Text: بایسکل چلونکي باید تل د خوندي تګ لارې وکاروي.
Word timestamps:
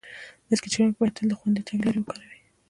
بایسکل 0.47 0.69
چلونکي 0.73 0.97
باید 0.99 1.15
تل 1.17 1.25
د 1.29 1.33
خوندي 1.39 1.61
تګ 1.67 1.77
لارې 1.85 1.99
وکاروي. 2.01 2.39